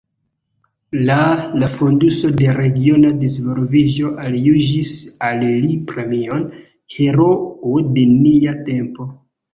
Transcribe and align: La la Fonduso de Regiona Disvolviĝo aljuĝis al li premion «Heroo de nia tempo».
La 1.09 1.17
la 1.63 1.67
Fonduso 1.73 2.31
de 2.39 2.47
Regiona 2.55 3.11
Disvolviĝo 3.23 4.09
aljuĝis 4.23 4.95
al 5.29 5.45
li 5.67 5.77
premion 5.93 6.43
«Heroo 6.97 7.81
de 7.99 8.11
nia 8.17 8.57
tempo». 8.73 9.09